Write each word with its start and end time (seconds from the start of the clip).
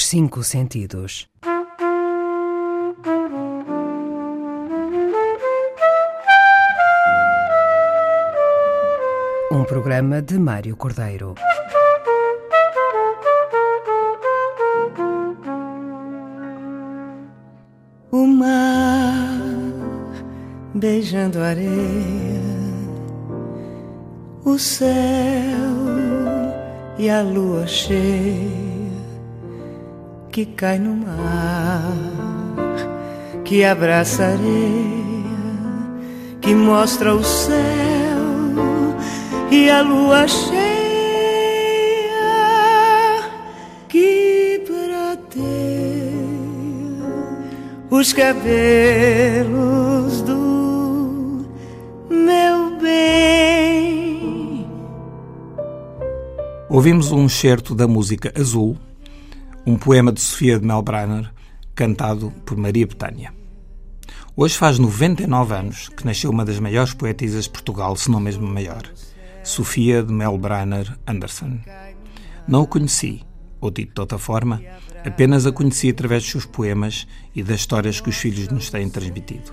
os 0.00 0.06
cinco 0.06 0.42
sentidos. 0.42 1.28
Um 9.52 9.62
programa 9.64 10.22
de 10.22 10.38
Mário 10.38 10.74
Cordeiro. 10.74 11.34
O 18.10 18.26
mar 18.26 19.38
beijando 20.74 21.40
a 21.40 21.48
areia, 21.48 22.40
o 24.46 24.58
céu 24.58 24.88
e 26.98 27.10
a 27.10 27.20
lua 27.20 27.66
cheia 27.66 28.79
que 30.40 30.46
cai 30.56 30.78
no 30.78 30.96
mar, 30.96 31.92
que 33.44 33.62
abraça 33.62 34.24
areia, 34.24 35.20
que 36.40 36.54
mostra 36.54 37.14
o 37.14 37.22
céu 37.22 37.58
e 39.50 39.68
a 39.68 39.82
lua 39.82 40.26
cheia 40.26 40.70
que 43.86 44.64
prateia 44.66 45.20
os 47.90 48.14
cabelos 48.14 48.42
do 50.22 51.44
meu 52.08 52.78
bem. 52.80 54.66
Ouvimos 56.70 57.12
um 57.12 57.28
certo 57.28 57.74
da 57.74 57.86
música 57.86 58.32
Azul 58.34 58.78
um 59.66 59.76
poema 59.76 60.12
de 60.12 60.20
Sofia 60.20 60.58
de 60.58 60.66
Melbrenner, 60.66 61.32
cantado 61.74 62.30
por 62.44 62.56
Maria 62.56 62.86
Betânia. 62.86 63.32
Hoje 64.34 64.56
faz 64.56 64.78
99 64.78 65.54
anos 65.54 65.88
que 65.88 66.06
nasceu 66.06 66.30
uma 66.30 66.44
das 66.44 66.58
maiores 66.58 66.94
poetisas 66.94 67.44
de 67.44 67.50
Portugal, 67.50 67.94
se 67.96 68.10
não 68.10 68.20
mesmo 68.20 68.46
a 68.46 68.50
maior, 68.50 68.82
Sofia 69.42 70.02
de 70.02 70.12
Melbrenner 70.12 70.96
Anderson. 71.06 71.58
Não 72.48 72.62
o 72.62 72.66
conheci, 72.66 73.22
ou 73.60 73.70
dito 73.70 73.94
de 73.94 74.00
outra 74.00 74.18
forma, 74.18 74.62
apenas 75.04 75.46
a 75.46 75.52
conheci 75.52 75.90
através 75.90 76.22
dos 76.22 76.32
seus 76.32 76.46
poemas 76.46 77.06
e 77.34 77.42
das 77.42 77.60
histórias 77.60 78.00
que 78.00 78.08
os 78.08 78.16
filhos 78.16 78.48
nos 78.48 78.70
têm 78.70 78.88
transmitido. 78.88 79.52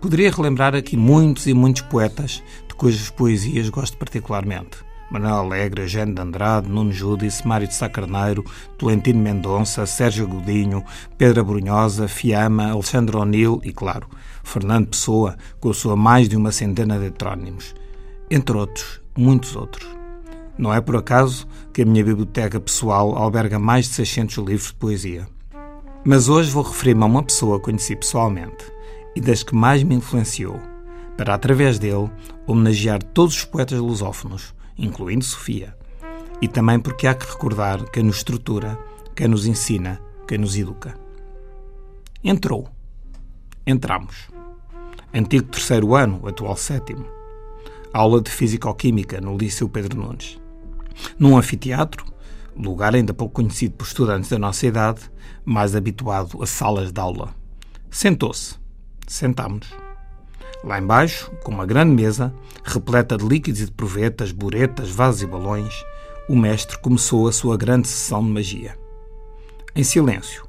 Poderia 0.00 0.30
relembrar 0.30 0.74
aqui 0.74 0.96
muitos 0.96 1.46
e 1.46 1.54
muitos 1.54 1.82
poetas 1.82 2.42
de 2.68 2.74
cujas 2.74 3.10
poesias 3.10 3.68
gosto 3.68 3.96
particularmente. 3.96 4.78
Manuel 5.10 5.36
Alegre, 5.36 5.82
Eugênio 5.82 6.14
de 6.14 6.20
Andrade, 6.20 6.68
Nuno 6.68 6.92
Júdice, 6.92 7.46
Mário 7.46 7.68
de 7.68 7.74
Sacarneiro, 7.74 8.44
Tolentino 8.78 9.20
Mendonça, 9.20 9.86
Sérgio 9.86 10.26
Godinho, 10.26 10.84
Pedro 11.16 11.40
Abrunhosa, 11.40 12.08
Fiamma, 12.08 12.70
Alexandre 12.70 13.16
O'Neill 13.16 13.60
e, 13.62 13.72
claro, 13.72 14.08
Fernando 14.42 14.88
Pessoa, 14.88 15.36
com 15.60 15.70
a 15.70 15.74
sua 15.74 15.96
mais 15.96 16.28
de 16.28 16.36
uma 16.36 16.52
centena 16.52 16.98
de 16.98 17.06
heterónimos. 17.06 17.74
Entre 18.30 18.56
outros, 18.56 19.00
muitos 19.16 19.54
outros. 19.54 19.86
Não 20.56 20.72
é 20.72 20.80
por 20.80 20.96
acaso 20.96 21.46
que 21.72 21.82
a 21.82 21.84
minha 21.84 22.04
biblioteca 22.04 22.60
pessoal 22.60 23.16
alberga 23.16 23.58
mais 23.58 23.86
de 23.86 23.92
600 23.94 24.36
livros 24.38 24.68
de 24.68 24.74
poesia. 24.74 25.26
Mas 26.04 26.28
hoje 26.28 26.50
vou 26.50 26.62
referir-me 26.62 27.02
a 27.02 27.06
uma 27.06 27.22
pessoa 27.22 27.58
que 27.58 27.64
conheci 27.64 27.96
pessoalmente 27.96 28.64
e 29.16 29.20
das 29.20 29.42
que 29.42 29.54
mais 29.54 29.82
me 29.82 29.94
influenciou, 29.94 30.60
para, 31.16 31.34
através 31.34 31.78
dele, 31.78 32.10
homenagear 32.46 33.02
todos 33.02 33.36
os 33.36 33.44
poetas 33.44 33.78
lusófonos, 33.78 34.54
incluindo 34.76 35.24
Sofia. 35.24 35.76
E 36.40 36.48
também 36.48 36.78
porque 36.80 37.06
há 37.06 37.14
que 37.14 37.26
recordar 37.26 37.84
quem 37.90 38.02
nos 38.02 38.16
estrutura, 38.16 38.78
quem 39.14 39.28
nos 39.28 39.46
ensina, 39.46 40.00
quem 40.26 40.38
nos 40.38 40.56
educa. 40.56 40.94
Entrou. 42.22 42.68
Entramos. 43.66 44.28
Antigo 45.12 45.46
terceiro 45.46 45.94
ano, 45.94 46.26
atual 46.26 46.56
sétimo. 46.56 47.06
Aula 47.92 48.20
de 48.20 48.30
Físico-Química 48.30 49.20
no 49.20 49.36
Liceu 49.36 49.68
Pedro 49.68 50.00
Nunes. 50.00 50.40
Num 51.18 51.36
anfiteatro, 51.36 52.04
lugar 52.56 52.94
ainda 52.94 53.14
pouco 53.14 53.34
conhecido 53.34 53.74
por 53.74 53.86
estudantes 53.86 54.30
da 54.30 54.38
nossa 54.38 54.66
idade, 54.66 55.02
mais 55.44 55.76
habituado 55.76 56.42
a 56.42 56.46
salas 56.46 56.92
de 56.92 57.00
aula. 57.00 57.34
Sentou-se. 57.90 58.56
Sentámos. 59.06 59.83
Lá 60.64 60.78
embaixo, 60.78 61.30
com 61.42 61.52
uma 61.52 61.66
grande 61.66 61.94
mesa, 61.94 62.34
repleta 62.64 63.18
de 63.18 63.26
líquidos 63.26 63.60
e 63.60 63.66
de 63.66 63.70
provetas, 63.70 64.32
buretas, 64.32 64.88
vasos 64.88 65.20
e 65.20 65.26
balões, 65.26 65.84
o 66.26 66.34
mestre 66.34 66.78
começou 66.78 67.28
a 67.28 67.32
sua 67.32 67.54
grande 67.54 67.86
sessão 67.86 68.24
de 68.24 68.30
magia. 68.30 68.78
Em 69.76 69.84
silêncio, 69.84 70.48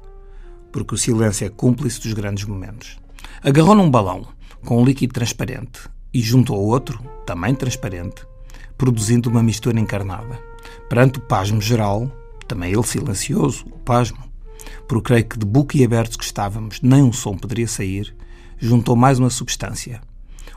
porque 0.72 0.94
o 0.94 0.98
silêncio 0.98 1.46
é 1.46 1.50
cúmplice 1.50 2.00
dos 2.00 2.14
grandes 2.14 2.46
momentos. 2.46 2.96
Agarrou 3.42 3.74
num 3.74 3.90
balão 3.90 4.26
com 4.64 4.80
um 4.80 4.84
líquido 4.86 5.12
transparente 5.12 5.80
e 6.14 6.22
juntou 6.22 6.64
outro, 6.64 6.98
também 7.26 7.54
transparente, 7.54 8.26
produzindo 8.78 9.28
uma 9.28 9.42
mistura 9.42 9.78
encarnada. 9.78 10.40
Perante 10.88 11.18
o 11.18 11.22
pasmo 11.22 11.60
geral, 11.60 12.10
também 12.48 12.72
ele 12.72 12.82
silencioso, 12.84 13.66
o 13.66 13.78
pasmo, 13.80 14.24
por 14.88 15.02
creio 15.02 15.26
que 15.26 15.38
de 15.38 15.44
boca 15.44 15.76
e 15.76 15.84
abertos 15.84 16.16
que 16.16 16.24
estávamos, 16.24 16.80
nem 16.80 17.02
um 17.02 17.12
som 17.12 17.36
poderia 17.36 17.68
sair, 17.68 18.15
juntou 18.58 18.96
mais 18.96 19.18
uma 19.18 19.30
substância. 19.30 20.00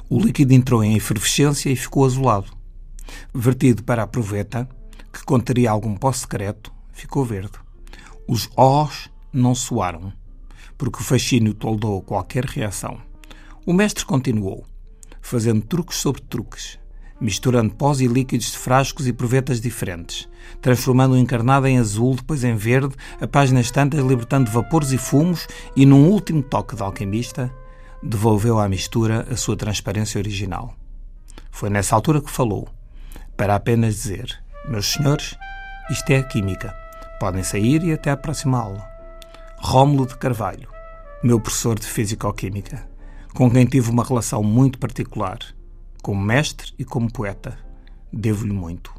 O 0.10 0.20
líquido 0.20 0.54
entrou 0.54 0.84
em 0.84 0.96
efervescência 0.96 1.70
e 1.70 1.76
ficou 1.76 2.06
azulado. 2.06 2.52
Vertido 3.34 3.84
para 3.84 4.04
a 4.04 4.08
proveta, 4.08 4.68
que 5.12 5.24
conteria 5.24 5.72
algum 5.72 5.96
pó 5.96 6.12
secreto, 6.12 6.72
ficou 6.92 7.26
verde. 7.26 7.54
Os 8.28 8.50
Os 8.56 9.10
não 9.32 9.54
soaram, 9.54 10.14
porque 10.78 11.00
o 11.00 11.04
fascínio 11.04 11.54
toldou 11.54 12.02
qualquer 12.02 12.46
reação. 12.46 13.00
O 13.66 13.74
mestre 13.74 14.06
continuou, 14.06 14.66
fazendo 15.22 15.62
truques 15.62 15.98
sobre 15.98 16.22
truques, 16.22 16.80
misturando 17.20 17.74
pós 17.74 18.00
e 18.00 18.08
líquidos 18.08 18.52
de 18.52 18.58
frascos 18.58 19.08
e 19.08 19.14
provetas 19.14 19.60
diferentes, 19.60 20.28
transformando 20.62 21.14
o 21.14 21.18
encarnado 21.18 21.68
em 21.68 21.78
azul, 21.78 22.16
depois 22.16 22.44
em 22.44 22.56
verde, 22.56 22.96
a 23.20 23.28
páginas 23.28 23.70
tantas 23.70 24.04
libertando 24.04 24.50
vapores 24.50 24.92
e 24.92 24.98
fumos 24.98 25.48
e, 25.76 25.86
num 25.86 26.10
último 26.10 26.42
toque 26.42 26.76
de 26.76 26.82
alquimista, 26.82 27.54
devolveu 28.02 28.60
à 28.60 28.68
mistura 28.68 29.28
a 29.30 29.36
sua 29.36 29.58
transparência 29.58 30.20
original. 30.20 30.74
Foi 31.52 31.70
nessa 31.70 31.96
altura 31.96 32.22
que 32.22 32.32
falou, 32.32 32.68
para 33.36 33.56
apenas 33.56 33.96
dizer: 33.96 34.42
Meus 34.68 34.92
senhores, 34.92 35.36
isto 35.90 36.10
é 36.12 36.18
a 36.18 36.24
química. 36.24 36.76
Podem 37.20 37.44
sair 37.44 37.84
e 37.84 37.92
até 37.92 38.12
à 38.12 38.18
próxima 38.18 38.60
aula. 38.60 38.88
Rómulo 39.58 40.08
de 40.08 40.18
Carvalho, 40.18 40.70
meu 41.22 41.40
professor 41.40 41.78
de 41.78 41.86
Físico-Química, 41.86 42.88
com 43.34 43.52
quem 43.52 43.66
tive 43.66 43.90
uma 43.90 44.04
relação 44.04 44.42
muito 44.42 44.80
particular, 44.80 45.40
como 46.02 46.22
mestre 46.22 46.74
e 46.80 46.86
como 46.86 47.12
poeta. 47.12 47.58
Devo-lhe 48.12 48.54
muito. 48.54 48.94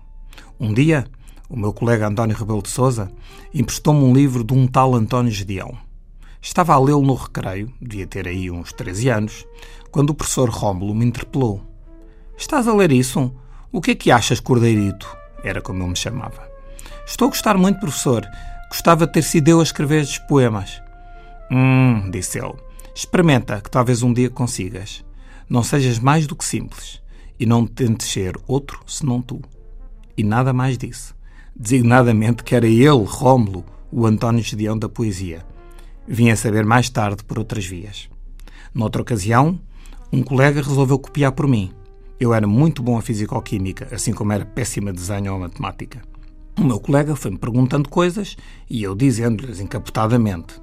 Um 0.59 0.75
dia, 0.75 1.07
o 1.49 1.57
meu 1.57 1.73
colega 1.73 2.07
António 2.07 2.37
Rebelo 2.37 2.63
de 2.63 2.69
Souza 2.69 3.11
emprestou-me 3.55 4.05
um 4.05 4.13
livro 4.13 4.45
de 4.45 4.53
um 4.53 4.67
tal 4.67 4.95
António 4.95 5.33
Gedeão. 5.33 5.77
Estava 6.43 6.73
a 6.73 6.81
lê-lo 6.81 7.03
no 7.03 7.15
recreio, 7.15 7.71
devia 7.81 8.07
ter 8.07 8.27
aí 8.27 8.51
uns 8.51 8.73
13 8.73 9.11
anos, 9.11 9.47
quando 9.91 10.11
o 10.11 10.15
professor 10.15 10.49
Rómulo 10.49 10.95
me 10.95 11.05
interpelou. 11.05 11.63
Estás 12.37 12.67
a 12.67 12.75
ler 12.75 12.91
isso? 12.91 13.31
O 13.71 13.79
que 13.79 13.91
é 13.91 13.95
que 13.95 14.11
achas, 14.11 14.41
Cordeirito? 14.41 15.07
Era 15.45 15.61
como 15.61 15.83
ele 15.83 15.91
me 15.91 15.97
chamava. 15.97 16.49
Estou 17.07 17.27
a 17.27 17.29
gostar 17.29 17.59
muito, 17.59 17.79
professor. 17.79 18.27
Gostava 18.71 19.07
de 19.07 19.13
ter 19.13 19.23
sido 19.23 19.49
eu 19.49 19.61
a 19.61 19.63
escrever 19.63 20.01
estes 20.01 20.19
poemas. 20.21 20.81
Hum, 21.51 22.11
disse 22.11 22.39
ele. 22.39 22.55
Experimenta, 22.95 23.61
que 23.61 23.71
talvez 23.71 24.03
um 24.03 24.13
dia 24.13 24.31
consigas. 24.31 25.05
Não 25.47 25.63
sejas 25.63 25.99
mais 25.99 26.27
do 26.27 26.35
que 26.35 26.45
simples, 26.45 27.03
e 27.39 27.45
não 27.45 27.67
tentes 27.67 28.11
ser 28.11 28.35
outro 28.47 28.81
senão 28.87 29.21
tu. 29.21 29.43
E 30.17 30.25
nada 30.25 30.55
mais 30.55 30.79
disse. 30.79 31.13
Designadamente 31.55 32.43
que 32.43 32.55
era 32.55 32.67
ele, 32.67 33.05
Rómulo, 33.05 33.63
o 33.93 34.07
António 34.07 34.43
Gedeão 34.43 34.79
da 34.79 34.89
poesia 34.89 35.45
Vim 36.13 36.29
a 36.31 36.35
saber 36.35 36.67
mais 36.67 36.91
tarde 36.91 37.23
por 37.23 37.39
outras 37.39 37.65
vias. 37.65 38.11
Noutra 38.75 39.01
ocasião, 39.01 39.61
um 40.13 40.25
colega 40.25 40.61
resolveu 40.61 40.99
copiar 40.99 41.31
por 41.31 41.47
mim. 41.47 41.71
Eu 42.19 42.35
era 42.35 42.49
muito 42.49 42.83
bom 42.83 42.99
a 42.99 43.01
fisicoquímica, 43.01 43.87
assim 43.93 44.13
como 44.13 44.33
era 44.33 44.45
péssima 44.45 44.93
desenho 44.93 45.33
ou 45.33 45.39
matemática. 45.39 46.03
O 46.59 46.65
meu 46.65 46.81
colega 46.81 47.15
foi-me 47.15 47.39
perguntando 47.39 47.89
coisas 47.89 48.37
e 48.69 48.83
eu 48.83 48.97
dizendo-lhes 48.97 49.61
encapotadamente. 49.61 50.61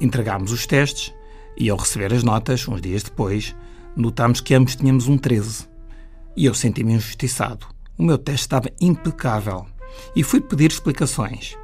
Entregámos 0.00 0.50
os 0.50 0.66
testes 0.66 1.14
e, 1.56 1.70
ao 1.70 1.78
receber 1.78 2.12
as 2.12 2.24
notas, 2.24 2.66
uns 2.66 2.80
dias 2.80 3.04
depois, 3.04 3.54
notámos 3.94 4.40
que 4.40 4.54
ambos 4.54 4.74
tínhamos 4.74 5.06
um 5.06 5.16
13. 5.16 5.68
E 6.36 6.46
eu 6.46 6.52
senti-me 6.52 6.94
injustiçado. 6.94 7.64
O 7.96 8.02
meu 8.02 8.18
teste 8.18 8.40
estava 8.40 8.68
impecável 8.80 9.66
e 10.16 10.24
fui 10.24 10.40
pedir 10.40 10.72
explicações. 10.72 11.56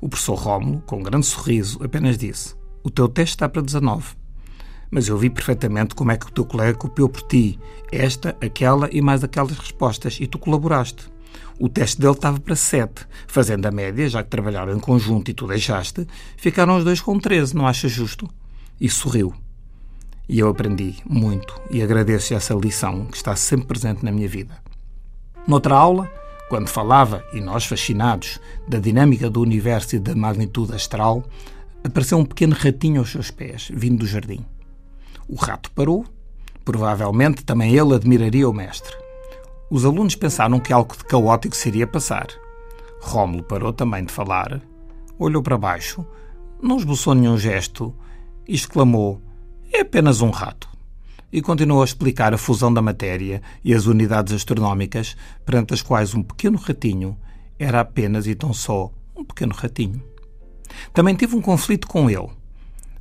O 0.00 0.08
professor 0.08 0.36
Rómulo, 0.36 0.80
com 0.86 1.00
um 1.00 1.02
grande 1.02 1.26
sorriso, 1.26 1.78
apenas 1.84 2.16
disse: 2.16 2.58
o 2.82 2.90
teu 2.90 3.08
teste 3.08 3.36
está 3.36 3.48
para 3.48 3.62
19. 3.62 4.14
Mas 4.90 5.08
eu 5.08 5.16
vi 5.16 5.30
perfeitamente 5.30 5.94
como 5.94 6.10
é 6.10 6.16
que 6.16 6.26
o 6.26 6.30
teu 6.30 6.44
colega 6.44 6.76
copiou 6.76 7.08
por 7.08 7.22
ti 7.22 7.58
esta, 7.92 8.36
aquela 8.40 8.88
e 8.90 9.00
mais 9.00 9.22
aquelas 9.22 9.56
respostas 9.56 10.18
e 10.20 10.26
tu 10.26 10.38
colaboraste. 10.38 11.08
O 11.58 11.68
teste 11.68 12.00
dele 12.00 12.14
estava 12.14 12.40
para 12.40 12.56
7. 12.56 13.06
Fazendo 13.26 13.66
a 13.66 13.70
média, 13.70 14.08
já 14.08 14.22
que 14.22 14.30
trabalharam 14.30 14.74
em 14.74 14.80
conjunto 14.80 15.30
e 15.30 15.34
tu 15.34 15.46
deixaste, 15.46 16.06
ficaram 16.36 16.76
os 16.76 16.84
dois 16.84 17.00
com 17.00 17.18
13, 17.18 17.54
não 17.54 17.66
achas 17.66 17.92
justo? 17.92 18.28
E 18.80 18.88
sorriu. 18.88 19.34
E 20.28 20.38
eu 20.38 20.48
aprendi 20.48 20.96
muito 21.04 21.60
e 21.70 21.82
agradeço 21.82 22.34
essa 22.34 22.54
lição 22.54 23.04
que 23.06 23.16
está 23.16 23.36
sempre 23.36 23.66
presente 23.66 24.04
na 24.04 24.10
minha 24.10 24.28
vida. 24.28 24.56
Noutra 25.46 25.74
aula, 25.74 26.10
quando 26.48 26.68
falava, 26.68 27.24
e 27.32 27.40
nós 27.40 27.64
fascinados, 27.64 28.40
da 28.66 28.78
dinâmica 28.78 29.28
do 29.28 29.40
universo 29.40 29.96
e 29.96 29.98
da 29.98 30.14
magnitude 30.14 30.74
astral, 30.74 31.24
apareceu 31.84 32.18
um 32.18 32.24
pequeno 32.24 32.54
ratinho 32.54 33.00
aos 33.00 33.10
seus 33.10 33.30
pés, 33.30 33.70
vindo 33.72 33.98
do 33.98 34.06
jardim. 34.06 34.44
O 35.28 35.36
rato 35.36 35.70
parou. 35.72 36.04
Provavelmente 36.64 37.44
também 37.44 37.74
ele 37.74 37.94
admiraria 37.94 38.48
o 38.48 38.52
mestre. 38.52 38.94
Os 39.70 39.84
alunos 39.84 40.14
pensaram 40.14 40.60
que 40.60 40.72
algo 40.72 40.96
de 40.96 41.04
caótico 41.04 41.56
se 41.56 41.68
iria 41.68 41.86
passar. 41.86 42.28
Rómulo 43.00 43.42
parou 43.42 43.72
também 43.72 44.04
de 44.04 44.12
falar, 44.12 44.60
olhou 45.18 45.42
para 45.42 45.56
baixo, 45.56 46.04
não 46.62 46.76
esboçou 46.76 47.14
nenhum 47.14 47.38
gesto 47.38 47.94
e 48.46 48.54
exclamou: 48.54 49.22
É 49.72 49.80
apenas 49.80 50.20
um 50.20 50.30
rato. 50.30 50.68
E 51.32 51.40
continuou 51.40 51.82
a 51.82 51.84
explicar 51.84 52.34
a 52.34 52.38
fusão 52.38 52.72
da 52.72 52.82
matéria 52.82 53.40
e 53.64 53.72
as 53.72 53.86
unidades 53.86 54.34
astronómicas 54.34 55.16
perante 55.46 55.72
as 55.72 55.80
quais 55.80 56.14
um 56.14 56.22
pequeno 56.22 56.58
ratinho 56.58 57.16
era 57.58 57.80
apenas 57.80 58.26
e 58.26 58.34
tão 58.34 58.52
só 58.52 58.90
um 59.16 59.24
pequeno 59.24 59.54
ratinho. 59.54 60.02
Também 60.92 61.14
tive 61.14 61.36
um 61.36 61.40
conflito 61.40 61.86
com 61.86 62.08
ele, 62.08 62.28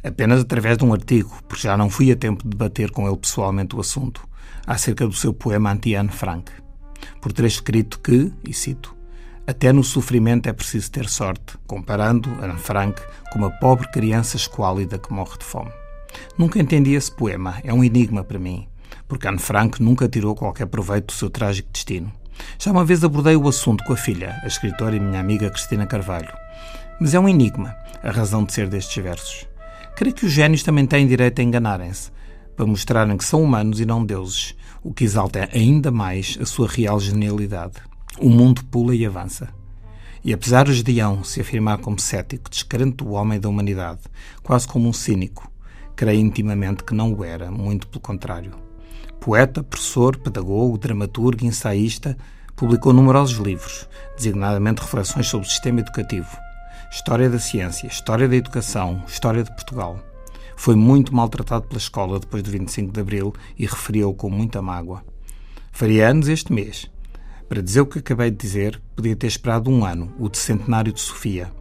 apenas 0.04 0.42
através 0.42 0.77
de 0.77 0.86
um 0.86 0.94
artigo, 0.94 1.31
porque 1.48 1.63
já 1.63 1.77
não 1.77 1.89
fui 1.89 2.12
a 2.12 2.16
tempo 2.16 2.44
de 2.44 2.50
debater 2.50 2.92
com 2.92 3.07
ele 3.07 3.18
pessoalmente 3.18 3.75
o 3.75 3.80
assunto 3.80 4.27
acerca 4.66 5.07
do 5.07 5.13
seu 5.13 5.33
poema 5.33 5.71
anti-Anne 5.71 6.10
Frank, 6.10 6.51
por 7.21 7.33
ter 7.33 7.45
escrito 7.45 8.00
que, 8.00 8.31
e 8.44 8.54
cito, 8.54 8.95
até 9.48 9.74
no 9.74 9.83
sofrimento 9.83 10.48
é 10.48 10.54
preciso 10.54 10.92
ter 10.92 11.10
sorte, 11.10 11.57
comparando 11.66 12.30
Anne 12.42 12.60
Frank 12.60 13.01
com 13.31 13.39
uma 13.39 13.50
pobre 13.50 13.89
criança 13.92 14.38
esquálida 14.38 15.00
que 15.00 15.12
morre 15.12 15.39
de 15.39 15.44
fome. 15.45 15.71
Nunca 16.38 16.60
entendi 16.60 16.94
esse 16.94 17.12
poema, 17.12 17.60
é 17.63 17.74
um 17.74 17.83
enigma 17.83 18.24
para 18.24 18.38
mim, 18.38 18.68
porque 19.07 19.27
Anne 19.27 19.39
Frank 19.39 19.81
nunca 19.81 20.07
tirou 20.07 20.36
qualquer 20.36 20.68
proveito 20.68 21.07
do 21.07 21.13
seu 21.13 21.30
trágico 21.31 21.69
destino. 21.74 22.12
Já 22.57 22.71
uma 22.71 22.86
vez 22.86 23.04
abordei 23.04 23.36
o 23.36 23.48
assunto 23.48 23.83
com 23.83 23.94
a 23.94 23.98
filha, 23.98 24.39
a 24.44 24.48
escritora 24.48 24.95
e 24.95 25.00
minha 25.00 25.19
amiga 25.19 25.50
Cristina 25.50 25.88
Carvalho. 25.88 26.31
Mas 26.99 27.13
é 27.13 27.19
um 27.19 27.29
enigma 27.29 27.75
a 28.03 28.11
razão 28.11 28.43
de 28.43 28.53
ser 28.53 28.67
destes 28.67 29.01
versos. 29.01 29.47
Creio 29.95 30.13
que 30.13 30.25
os 30.25 30.31
gênios 30.31 30.63
também 30.63 30.85
têm 30.85 31.07
direito 31.07 31.39
a 31.39 31.43
enganarem-se, 31.43 32.11
para 32.55 32.65
mostrarem 32.65 33.15
que 33.15 33.23
são 33.23 33.41
humanos 33.41 33.79
e 33.79 33.85
não 33.85 34.05
deuses, 34.05 34.53
o 34.83 34.93
que 34.93 35.05
exalta 35.05 35.47
ainda 35.53 35.91
mais 35.91 36.37
a 36.41 36.45
sua 36.45 36.67
real 36.67 36.99
genialidade. 36.99 37.75
O 38.19 38.29
mundo 38.29 38.65
pula 38.65 38.93
e 38.93 39.05
avança. 39.05 39.47
E 40.23 40.33
apesar 40.33 40.65
de 40.65 40.73
Gedeão 40.73 41.23
se 41.23 41.39
afirmar 41.39 41.77
como 41.77 41.99
cético, 41.99 42.49
descrente 42.49 42.97
do 42.97 43.11
homem 43.11 43.37
e 43.37 43.39
da 43.39 43.47
humanidade, 43.47 44.01
quase 44.43 44.67
como 44.67 44.89
um 44.89 44.93
cínico, 44.93 45.49
creio 45.95 46.19
intimamente 46.19 46.83
que 46.83 46.93
não 46.93 47.13
o 47.13 47.23
era, 47.23 47.49
muito 47.49 47.87
pelo 47.87 48.01
contrário. 48.01 48.51
Poeta, 49.21 49.63
professor, 49.63 50.17
pedagogo, 50.17 50.77
dramaturgo, 50.77 51.45
ensaísta, 51.45 52.17
publicou 52.57 52.91
numerosos 52.91 53.37
livros, 53.37 53.87
designadamente 54.17 54.81
reflexões 54.81 55.27
sobre 55.27 55.47
o 55.47 55.49
sistema 55.49 55.79
educativo, 55.79 56.37
história 56.91 57.30
da 57.30 57.38
ciência, 57.38 57.88
história 57.88 58.27
da 58.27 58.36
educação, 58.36 59.03
história 59.07 59.44
de 59.44 59.51
Portugal. 59.51 60.00
Foi 60.56 60.75
muito 60.75 61.15
maltratado 61.15 61.68
pela 61.68 61.77
escola 61.77 62.19
depois 62.19 62.41
do 62.41 62.50
25 62.50 62.91
de 62.91 63.00
Abril 63.00 63.33
e 63.57 63.65
referiu-o 63.65 64.13
com 64.13 64.30
muita 64.30 64.62
mágoa. 64.62 65.03
Faria 65.71 66.09
anos 66.09 66.27
este 66.27 66.51
mês. 66.51 66.89
Para 67.47 67.62
dizer 67.62 67.81
o 67.81 67.86
que 67.86 68.00
acabei 68.00 68.31
de 68.31 68.38
dizer, 68.38 68.81
podia 68.95 69.15
ter 69.15 69.27
esperado 69.27 69.69
um 69.69 69.86
ano, 69.86 70.12
o 70.19 70.30
de 70.30 70.38
centenário 70.38 70.91
de 70.91 71.00
Sofia, 71.00 71.51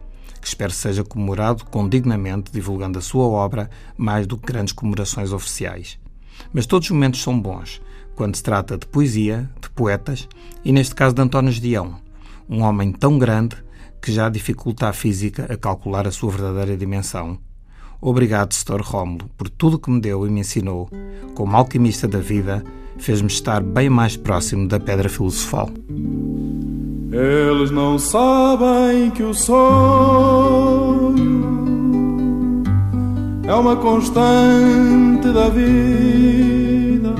que 0.41 0.47
espero 0.47 0.71
seja 0.71 1.03
comemorado 1.03 1.63
condignamente, 1.65 2.51
divulgando 2.51 2.99
a 2.99 3.01
sua 3.01 3.25
obra 3.25 3.69
mais 3.97 4.25
do 4.25 4.37
que 4.37 4.47
grandes 4.47 4.73
comemorações 4.73 5.31
oficiais. 5.31 5.99
Mas 6.51 6.65
todos 6.65 6.87
os 6.87 6.91
momentos 6.91 7.21
são 7.21 7.39
bons, 7.39 7.81
quando 8.15 8.35
se 8.35 8.43
trata 8.43 8.77
de 8.77 8.85
poesia, 8.85 9.49
de 9.61 9.69
poetas, 9.69 10.27
e 10.65 10.71
neste 10.71 10.95
caso 10.95 11.15
de 11.15 11.21
António 11.21 11.53
Dião, 11.53 11.99
um 12.49 12.61
homem 12.61 12.91
tão 12.91 13.17
grande 13.17 13.55
que 14.01 14.11
já 14.11 14.29
dificulta 14.29 14.87
a 14.87 14.93
física 14.93 15.45
a 15.51 15.57
calcular 15.57 16.07
a 16.07 16.11
sua 16.11 16.31
verdadeira 16.31 16.77
dimensão, 16.77 17.39
Obrigado, 18.01 18.53
Setor 18.53 18.81
Rómulo, 18.81 19.29
por 19.37 19.49
tudo 19.49 19.77
que 19.77 19.91
me 19.91 19.99
deu 19.99 20.25
e 20.25 20.29
me 20.29 20.39
ensinou. 20.39 20.89
Como 21.35 21.55
alquimista 21.55 22.07
da 22.07 22.19
vida, 22.19 22.63
fez-me 22.97 23.27
estar 23.27 23.61
bem 23.61 23.89
mais 23.89 24.15
próximo 24.15 24.69
da 24.69 24.79
pedra 24.79 25.09
filosofal. 25.09 25.69
Eles 27.11 27.71
não 27.71 27.99
sabem 27.99 29.11
que 29.11 29.23
o 29.23 29.33
sonho 29.33 29.59
é 33.45 33.53
uma 33.53 33.75
constante 33.75 35.27
da 35.33 35.49
vida, 35.49 37.15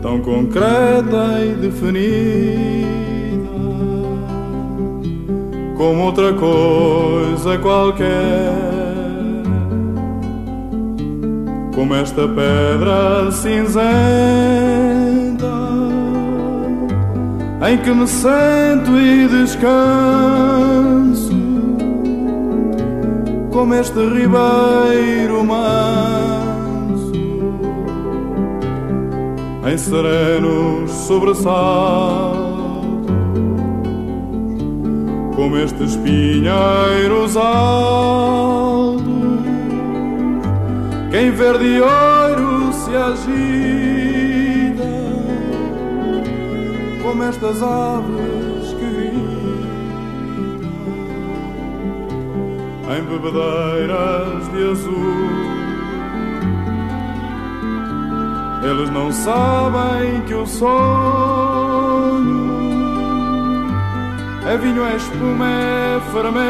tão 0.00 0.22
concreta 0.22 1.44
e 1.44 1.56
definida 1.56 2.99
como 5.80 6.04
outra 6.04 6.34
coisa 6.34 7.56
qualquer. 7.56 8.52
Como 11.74 11.94
esta 11.94 12.28
pedra 12.28 13.32
cinzenta 13.32 13.80
em 17.66 17.78
que 17.78 17.90
me 17.94 18.06
sento 18.06 18.90
e 18.98 19.26
descanso, 19.28 19.70
como 23.50 23.72
este 23.74 24.00
ribeiro 24.00 25.42
manso 25.42 27.12
em 29.66 29.78
serenos 29.78 30.90
sobressaltos 30.90 32.29
como 35.40 35.56
estes 35.56 35.96
pinheiros 35.96 37.34
altos, 37.34 39.02
quem 41.10 41.30
verde 41.30 41.64
e 41.64 41.80
ouro 41.80 42.70
se 42.74 42.94
agita, 42.94 43.24
como 47.02 47.22
estas 47.22 47.62
aves 47.62 48.74
que 48.78 48.84
gritam 48.84 49.30
em 52.94 53.02
bebedeiras 53.04 54.46
de 54.52 54.70
azul. 54.70 55.30
Eles 58.62 58.90
não 58.90 59.10
sabem 59.10 60.20
que 60.26 60.34
o 60.34 60.46
sonho 60.46 61.50
é 64.50 64.56
vinho, 64.56 64.84
é 64.84 64.96
espuma, 64.96 65.46
é 65.48 66.00
fermento, 66.10 66.40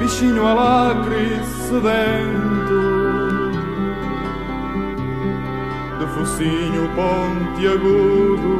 bichinho 0.00 0.44
alacre 0.44 1.40
sedento, 1.68 2.80
de 6.00 6.06
focinho 6.12 6.90
pontiagudo, 6.96 8.52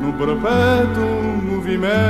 no 0.00 0.12
perpétuo 0.14 1.22
movimento. 1.44 2.00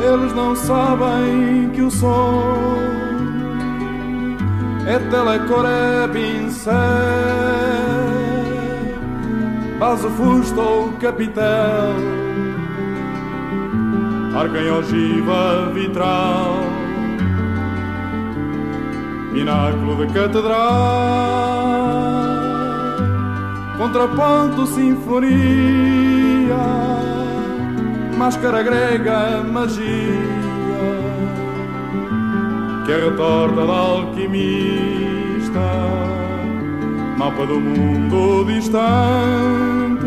Eles 0.00 0.32
não 0.32 0.54
sabem 0.54 1.70
que 1.72 1.82
o 1.82 1.90
som 1.90 3.03
telecor, 5.10 5.64
é 5.66 6.08
pincel, 6.08 6.74
vaso, 9.78 10.10
fusto 10.10 10.92
capitel, 11.00 11.94
arca 14.36 14.58
em 14.58 14.70
ogiva 14.70 15.70
vitral, 15.72 16.56
pináculo 19.32 20.06
de 20.06 20.12
catedral, 20.12 20.58
contraponto, 23.78 24.66
sinfonia, 24.66 26.56
máscara 28.18 28.62
grega, 28.62 29.42
magia 29.42 30.43
que 32.84 32.92
retorta 32.92 33.66
da 33.66 33.72
alquimista, 33.72 35.60
mapa 37.16 37.46
do 37.46 37.58
mundo 37.58 38.44
distante, 38.44 40.04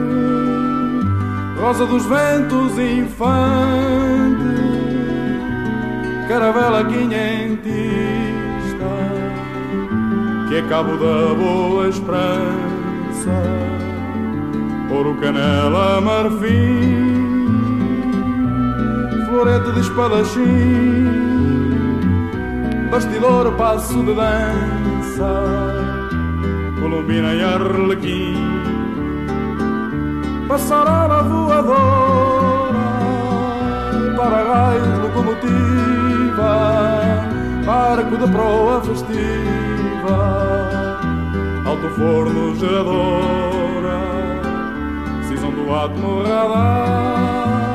rosa 1.59 1.87
dos 1.87 2.05
ventos 2.05 2.77
infante, 2.77 3.17
caravela 6.27 6.85
quinhentista, 6.85 7.67
que 10.47 10.55
é 10.57 10.61
cabo 10.69 10.97
da 10.97 11.33
boa 11.33 11.87
esperança, 11.87 13.31
ouro, 14.91 15.15
canela, 15.15 15.99
marfim, 15.99 17.47
florete 19.27 19.71
de 19.71 19.79
espadachim, 19.79 21.66
bastidor, 22.89 23.51
passo 23.53 24.03
de 24.03 24.13
dança, 24.13 25.29
colombina 26.79 27.33
e 27.33 27.43
arlequim, 27.43 28.35
passarela 30.47 31.23
voadora, 31.23 32.87
para 34.15 34.43
locomotiva 35.01 35.77
barco 37.67 38.15
de 38.15 38.31
proa 38.31 38.81
festiva, 38.81 40.69
alto 41.65 41.89
forno 41.89 42.55
geradora, 42.55 43.99
cisão 45.27 45.51
do 45.51 45.75
átomo 45.75 46.23
radar, 46.23 47.73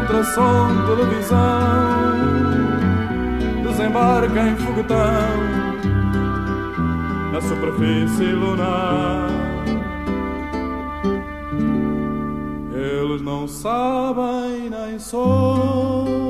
ultrassom 0.00 0.68
televisão, 0.86 2.04
desembarca 3.76 4.40
em 4.40 4.56
foguetão, 4.56 5.36
na 7.32 7.40
superfície 7.40 8.32
lunar. 8.32 9.28
Eles 12.72 13.20
não 13.22 13.48
sabem 13.48 14.70
nem 14.70 14.98
sonham 14.98 16.24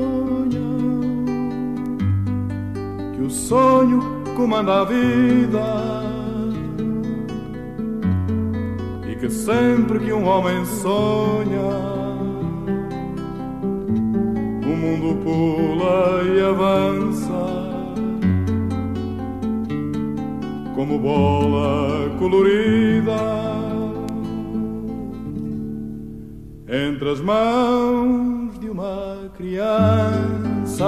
o 3.25 3.29
sonho 3.29 3.99
comanda 4.35 4.81
a 4.81 4.83
vida 4.83 6.03
e 9.09 9.15
que 9.15 9.29
sempre 9.31 9.99
que 9.99 10.13
um 10.13 10.27
homem 10.27 10.63
sonha, 10.65 11.71
o 14.63 14.77
mundo 14.77 15.23
pula 15.23 16.23
e 16.23 16.41
avança 16.41 17.34
como 20.75 20.99
bola 20.99 22.09
colorida 22.19 23.15
entre 26.67 27.09
as 27.09 27.21
mãos 27.21 28.59
de 28.59 28.69
uma 28.69 29.31
criança. 29.37 30.85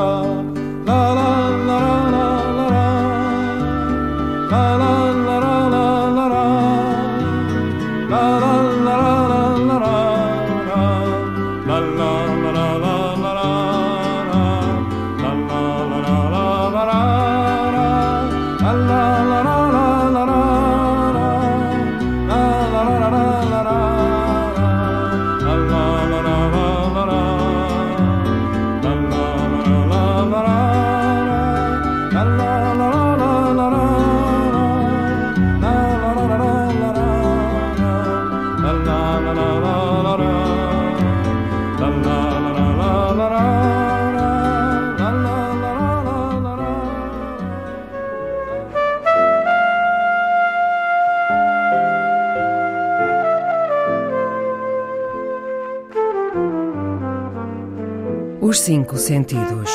Os 58.49 58.61
Cinco 58.61 58.97
Sentidos. 58.97 59.69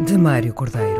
De 0.00 0.16
Mário 0.16 0.54
Cordeiro. 0.54 0.99